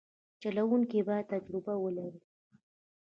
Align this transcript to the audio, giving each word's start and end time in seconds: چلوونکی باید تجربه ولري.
چلوونکی 0.41 0.99
باید 1.07 1.29
تجربه 1.33 1.73
ولري. 1.83 2.21